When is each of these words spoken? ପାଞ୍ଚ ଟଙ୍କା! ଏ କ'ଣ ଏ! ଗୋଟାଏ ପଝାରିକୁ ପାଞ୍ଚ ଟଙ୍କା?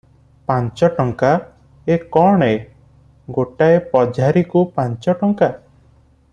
ପାଞ୍ଚ 0.51 0.87
ଟଙ୍କା! 0.99 1.29
ଏ 1.91 1.97
କ'ଣ 2.15 2.47
ଏ! 2.53 2.57
ଗୋଟାଏ 3.37 3.77
ପଝାରିକୁ 3.93 4.67
ପାଞ୍ଚ 4.81 5.17
ଟଙ୍କା? 5.23 5.55